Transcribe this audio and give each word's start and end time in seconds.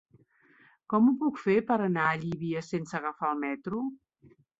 Com 0.93 1.09
ho 1.09 1.11
puc 1.19 1.41
fer 1.41 1.57
per 1.67 1.77
anar 1.87 2.05
a 2.11 2.15
Llívia 2.21 2.63
sense 2.69 2.97
agafar 3.01 3.31
el 3.35 3.37
metro? 3.43 3.83